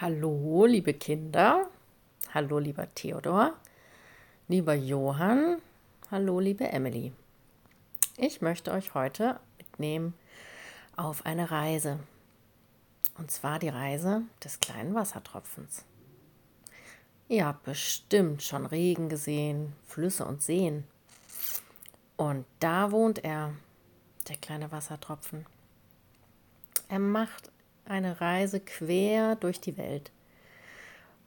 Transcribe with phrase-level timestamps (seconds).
[0.00, 1.68] Hallo, liebe Kinder.
[2.32, 3.54] Hallo, lieber Theodor.
[4.46, 5.60] Lieber Johann.
[6.12, 7.12] Hallo, liebe Emily.
[8.16, 10.14] Ich möchte euch heute mitnehmen
[10.94, 11.98] auf eine Reise.
[13.16, 15.84] Und zwar die Reise des kleinen Wassertropfens.
[17.26, 20.84] Ihr habt bestimmt schon Regen gesehen, Flüsse und Seen.
[22.16, 23.52] Und da wohnt er,
[24.28, 25.44] der kleine Wassertropfen.
[26.88, 27.50] Er macht
[27.88, 30.10] eine Reise quer durch die Welt.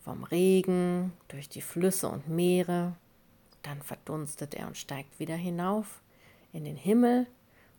[0.00, 2.94] Vom Regen, durch die Flüsse und Meere,
[3.62, 6.00] dann verdunstet er und steigt wieder hinauf
[6.52, 7.26] in den Himmel,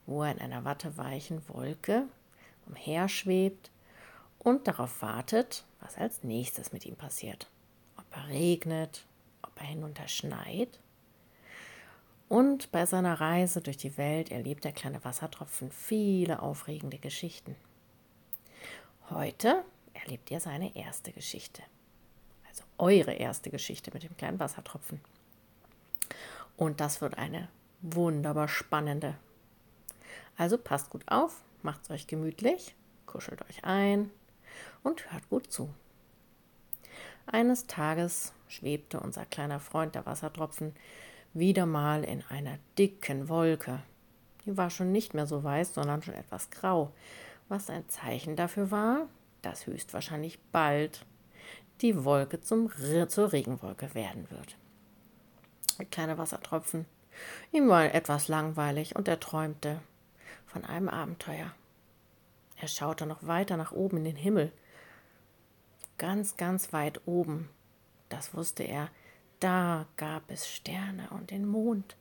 [0.05, 2.03] wo er in einer watteweichen Wolke
[2.67, 3.71] umherschwebt
[4.37, 7.49] und darauf wartet, was als nächstes mit ihm passiert.
[7.97, 9.05] Ob er regnet,
[9.41, 10.79] ob er hinunter schneit.
[12.27, 17.55] Und bei seiner Reise durch die Welt erlebt der kleine Wassertropfen viele aufregende Geschichten.
[19.11, 19.63] Heute
[19.93, 21.63] erlebt ihr seine erste Geschichte.
[22.47, 25.01] Also eure erste Geschichte mit dem kleinen Wassertropfen.
[26.57, 27.47] Und das wird eine
[27.81, 29.15] wunderbar spannende.
[30.37, 32.75] Also passt gut auf, macht es euch gemütlich,
[33.07, 34.11] kuschelt euch ein
[34.83, 35.73] und hört gut zu.
[37.25, 40.75] Eines Tages schwebte unser kleiner Freund der Wassertropfen
[41.33, 43.81] wieder mal in einer dicken Wolke.
[44.45, 46.91] Die war schon nicht mehr so weiß, sondern schon etwas grau,
[47.49, 49.07] was ein Zeichen dafür war,
[49.41, 51.05] dass höchstwahrscheinlich bald
[51.81, 52.71] die Wolke zum,
[53.07, 54.57] zur Regenwolke werden wird.
[55.77, 56.85] Der kleine Wassertropfen.
[57.51, 59.81] Ihm war etwas langweilig und er träumte
[60.45, 61.53] von einem Abenteuer.
[62.57, 64.51] Er schaute noch weiter nach oben in den Himmel.
[65.97, 67.49] Ganz, ganz weit oben,
[68.09, 68.89] das wusste er,
[69.39, 71.95] da gab es Sterne und den Mond.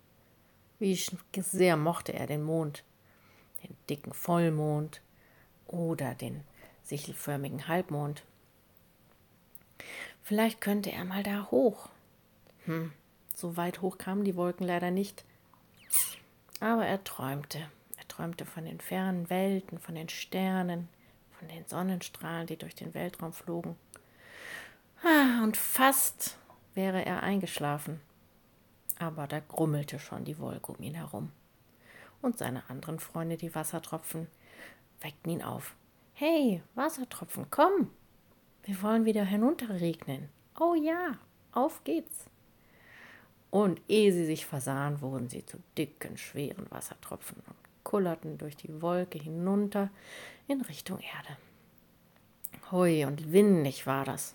[0.78, 2.84] Wie sehr mochte er den Mond,
[3.62, 5.00] den dicken Vollmond,
[5.68, 6.42] oder den
[6.82, 8.22] sichelförmigen Halbmond.
[10.22, 11.88] Vielleicht könnte er mal da hoch.
[12.64, 12.92] Hm,
[13.34, 15.24] so weit hoch kamen die Wolken leider nicht.
[16.60, 17.70] Aber er träumte.
[17.96, 20.88] Er träumte von den fernen Welten, von den Sternen,
[21.38, 23.76] von den Sonnenstrahlen, die durch den Weltraum flogen.
[25.04, 26.36] Ah, und fast
[26.74, 28.00] wäre er eingeschlafen.
[28.98, 31.30] Aber da grummelte schon die Wolke um ihn herum.
[32.20, 34.26] Und seine anderen Freunde, die Wassertropfen,
[35.00, 35.74] weckten ihn auf.
[36.14, 37.90] Hey, Wassertropfen, komm!
[38.64, 40.28] Wir wollen wieder hinunterregnen.
[40.58, 41.18] Oh ja,
[41.52, 42.26] auf geht's!
[43.50, 48.82] Und ehe sie sich versahen, wurden sie zu dicken, schweren Wassertropfen und kullerten durch die
[48.82, 49.90] Wolke hinunter
[50.46, 51.38] in Richtung Erde.
[52.70, 54.34] Hui, und windig war das.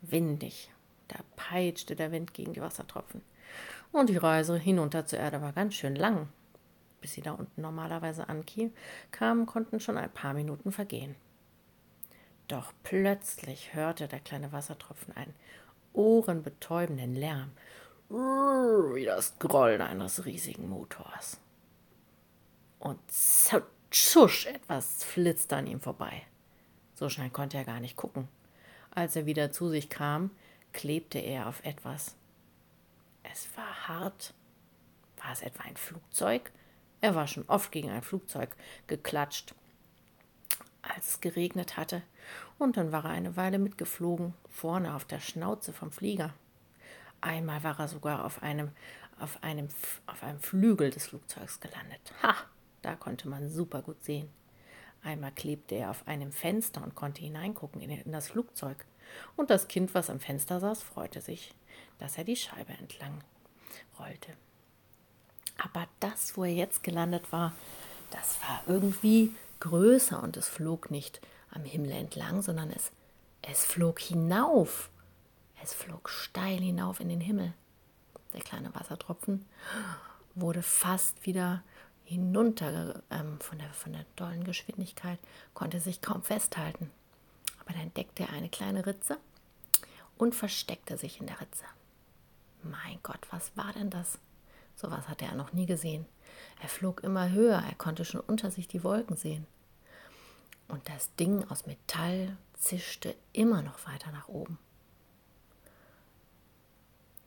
[0.00, 0.70] Windig.
[1.08, 3.20] Da peitschte der Wind gegen die Wassertropfen.
[3.92, 6.28] Und die Reise hinunter zur Erde war ganz schön lang
[7.08, 11.16] bis sie da unten normalerweise ankamen, konnten schon ein paar Minuten vergehen.
[12.48, 15.32] Doch plötzlich hörte der kleine Wassertropfen einen
[15.94, 17.52] ohrenbetäubenden Lärm,
[18.10, 21.40] wie das Grollen eines riesigen Motors.
[22.78, 26.26] Und zusch, etwas flitzte an ihm vorbei.
[26.94, 28.28] So schnell konnte er gar nicht gucken.
[28.90, 30.30] Als er wieder zu sich kam,
[30.74, 32.16] klebte er auf etwas.
[33.22, 34.34] Es war hart.
[35.22, 36.52] War es etwa ein Flugzeug?
[37.00, 39.54] Er war schon oft gegen ein Flugzeug geklatscht,
[40.82, 42.02] als es geregnet hatte,
[42.58, 46.34] und dann war er eine Weile mitgeflogen, vorne auf der Schnauze vom Flieger.
[47.20, 48.70] Einmal war er sogar auf einem,
[49.18, 49.68] auf einem,
[50.06, 52.12] auf einem Flügel des Flugzeugs gelandet.
[52.22, 52.34] Ha!
[52.82, 54.28] Da konnte man super gut sehen.
[55.02, 58.84] Einmal klebte er auf einem Fenster und konnte hineingucken in, in das Flugzeug.
[59.36, 61.54] Und das Kind, was am Fenster saß, freute sich,
[61.98, 63.22] dass er die Scheibe entlang
[63.98, 64.32] rollte.
[65.58, 67.52] Aber das, wo er jetzt gelandet war,
[68.10, 71.20] das war irgendwie größer und es flog nicht
[71.50, 72.90] am Himmel entlang, sondern es,
[73.42, 74.90] es flog hinauf.
[75.62, 77.52] Es flog steil hinauf in den Himmel.
[78.32, 79.44] Der kleine Wassertropfen
[80.34, 81.62] wurde fast wieder
[82.04, 85.18] hinunter ähm, von, der, von der dollen Geschwindigkeit,
[85.54, 86.90] konnte sich kaum festhalten.
[87.60, 89.18] Aber dann entdeckte er eine kleine Ritze
[90.16, 91.64] und versteckte sich in der Ritze.
[92.62, 94.18] Mein Gott, was war denn das?
[94.80, 96.06] Sowas hatte er noch nie gesehen.
[96.62, 99.44] Er flog immer höher, er konnte schon unter sich die Wolken sehen.
[100.68, 104.56] Und das Ding aus Metall zischte immer noch weiter nach oben.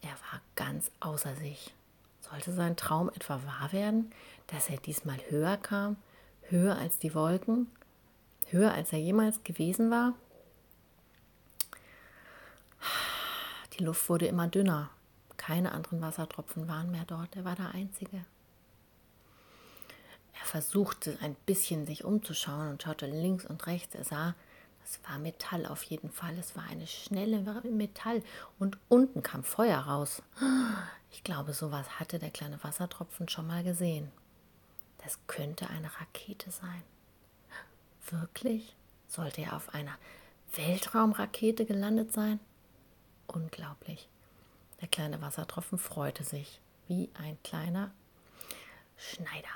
[0.02, 1.74] Er war ganz außer sich.
[2.22, 4.12] Sollte sein Traum etwa wahr werden,
[4.48, 5.98] dass er diesmal höher kam,
[6.44, 7.70] höher als die Wolken,
[8.48, 10.14] höher als er jemals gewesen war?
[13.74, 14.90] Die Luft wurde immer dünner
[15.42, 17.36] keine anderen Wassertropfen waren mehr dort.
[17.36, 18.24] Er war der Einzige.
[20.40, 23.96] Er versuchte ein bisschen sich umzuschauen und schaute links und rechts.
[23.96, 24.36] Er sah,
[24.84, 26.38] Es war Metall auf jeden Fall.
[26.38, 28.22] Es war eine schnelle Metall
[28.60, 30.22] und unten kam Feuer raus.
[31.10, 34.12] Ich glaube, sowas hatte der kleine Wassertropfen schon mal gesehen.
[35.00, 36.84] Das könnte eine Rakete sein.
[38.12, 38.76] Wirklich?
[39.08, 39.98] Sollte er auf einer
[40.54, 42.40] Weltraumrakete gelandet sein?
[43.26, 44.08] Unglaublich.
[44.82, 47.92] Der kleine Wassertropfen freute sich wie ein kleiner
[48.98, 49.50] Schneider.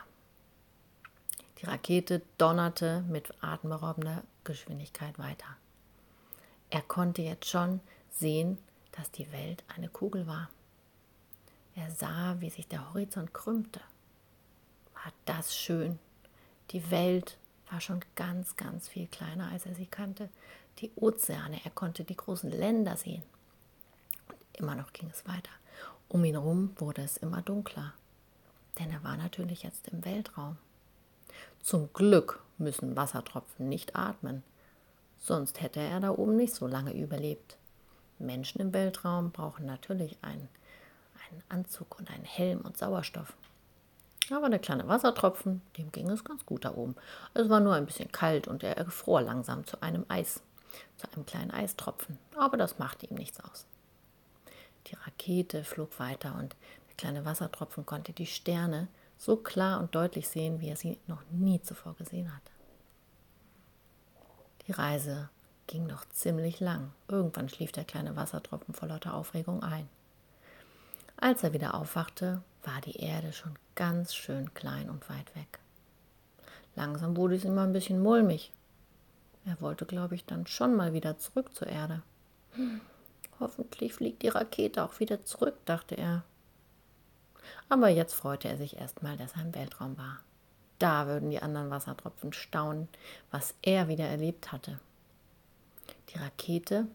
[1.57, 5.57] Die Rakete donnerte mit atemberaubender Geschwindigkeit weiter.
[6.69, 7.80] Er konnte jetzt schon
[8.12, 8.57] sehen,
[8.92, 10.50] dass die Welt eine Kugel war.
[11.75, 13.81] Er sah, wie sich der Horizont krümmte.
[14.94, 16.00] War das schön?
[16.71, 17.38] Die Welt
[17.69, 20.30] war schon ganz, ganz viel kleiner, als er sie kannte.
[20.80, 23.24] Die Ozeane, er konnte die großen Länder sehen.
[24.54, 25.51] Immer noch ging es weiter.
[26.07, 27.94] Um ihn herum wurde es immer dunkler,
[28.80, 30.57] denn er war natürlich jetzt im Weltraum.
[31.62, 34.44] Zum Glück müssen Wassertropfen nicht atmen,
[35.19, 37.57] sonst hätte er da oben nicht so lange überlebt.
[38.19, 40.48] Menschen im Weltraum brauchen natürlich einen,
[41.30, 43.33] einen Anzug und einen Helm und Sauerstoff.
[44.31, 46.95] Aber der kleine Wassertropfen, dem ging es ganz gut da oben.
[47.33, 50.42] Es war nur ein bisschen kalt und er gefror langsam zu einem Eis,
[50.98, 52.18] zu einem kleinen Eistropfen.
[52.38, 53.66] Aber das machte ihm nichts aus.
[54.87, 56.55] Die Rakete flog weiter und
[56.87, 58.87] der kleine Wassertropfen konnte die Sterne
[59.17, 62.51] so klar und deutlich sehen, wie er sie noch nie zuvor gesehen hatte.
[64.67, 65.29] Die Reise
[65.67, 66.91] ging noch ziemlich lang.
[67.07, 69.87] Irgendwann schlief der kleine Wassertropfen vor lauter Aufregung ein.
[71.17, 75.59] Als er wieder aufwachte, war die Erde schon ganz schön klein und weit weg.
[76.75, 78.51] Langsam wurde es ihm ein bisschen mulmig.
[79.45, 82.01] Er wollte, glaube ich, dann schon mal wieder zurück zur Erde.
[83.39, 86.23] Hoffentlich fliegt die Rakete auch wieder zurück, dachte er.
[87.69, 90.19] Aber jetzt freute er sich erstmal, dass er im Weltraum war.
[90.79, 92.87] Da würden die anderen Wassertropfen staunen,
[93.31, 94.79] was er wieder erlebt hatte.
[96.09, 96.87] Die Rakete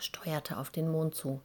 [0.00, 1.40] steuerte auf den Mond zu.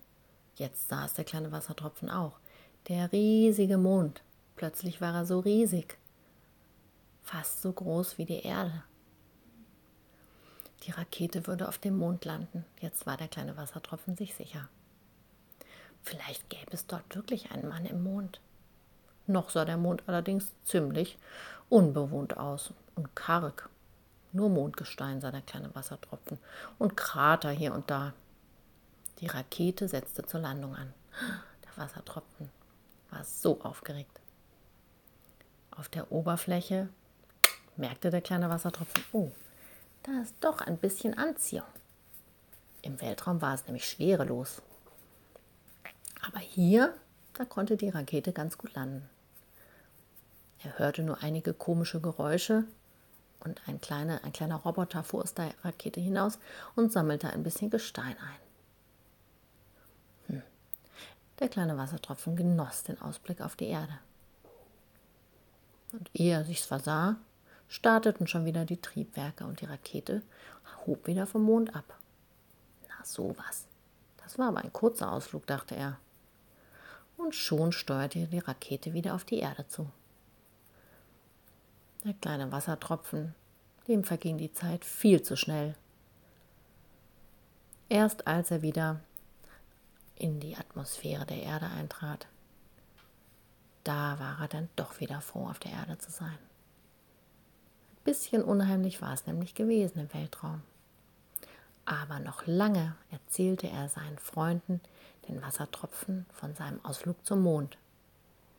[0.56, 2.40] Jetzt es der kleine Wassertropfen auch.
[2.88, 4.24] Der riesige Mond.
[4.56, 5.98] Plötzlich war er so riesig.
[7.22, 8.84] Fast so groß wie die Erde.
[10.84, 12.66] Die Rakete würde auf dem Mond landen.
[12.80, 14.70] Jetzt war der kleine Wassertropfen sich sicher.
[16.04, 18.40] Vielleicht gäbe es dort wirklich einen Mann im Mond.
[19.26, 21.18] Noch sah der Mond allerdings ziemlich
[21.70, 23.70] unbewohnt aus und karg.
[24.32, 26.38] Nur Mondgestein sah der kleine Wassertropfen
[26.78, 28.14] und Krater hier und da.
[29.20, 30.94] Die Rakete setzte zur Landung an.
[31.66, 32.50] Der Wassertropfen
[33.10, 34.22] war so aufgeregt.
[35.72, 36.90] Auf der Oberfläche
[37.76, 39.32] merkte der kleine Wassertropfen, oh,
[40.08, 41.68] da ist doch ein bisschen Anziehung.
[42.82, 44.62] Im Weltraum war es nämlich schwerelos.
[46.26, 46.94] Aber hier,
[47.34, 49.08] da konnte die Rakete ganz gut landen.
[50.64, 52.64] Er hörte nur einige komische Geräusche
[53.42, 56.40] und ein kleiner, ein kleiner Roboter fuhr aus der Rakete hinaus
[56.76, 60.36] und sammelte ein bisschen Gestein ein.
[60.36, 60.44] Hm.
[61.40, 64.00] Der kleine Wassertropfen genoss den Ausblick auf die Erde.
[65.92, 67.18] Und ehe er sich's versah,
[67.68, 70.22] starteten schon wieder die Triebwerke und die Rakete
[70.86, 71.98] hob wieder vom Mond ab.
[72.88, 73.66] Na sowas.
[74.18, 75.98] Das war aber ein kurzer Ausflug, dachte er
[77.18, 79.90] und schon steuerte die Rakete wieder auf die Erde zu.
[82.04, 83.36] Der kleine Wassertropfen,
[83.88, 85.76] dem verging die Zeit viel zu schnell.
[87.90, 89.02] Erst als er wieder
[90.16, 92.28] in die Atmosphäre der Erde eintrat,
[93.84, 96.38] da war er dann doch wieder froh, auf der Erde zu sein.
[98.08, 100.62] Bisschen unheimlich war es nämlich gewesen im Weltraum.
[101.84, 104.80] Aber noch lange erzählte er seinen Freunden
[105.28, 107.78] den Wassertropfen von seinem Ausflug zum Mond.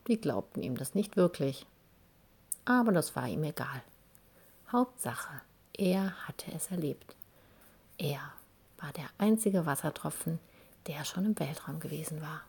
[0.07, 1.65] Die glaubten ihm das nicht wirklich.
[2.65, 3.81] Aber das war ihm egal.
[4.71, 5.41] Hauptsache,
[5.75, 7.15] er hatte es erlebt.
[7.97, 8.21] Er
[8.77, 10.37] war der einzige Wassertropfen,
[10.85, 12.41] der schon im Weltraum gewesen war.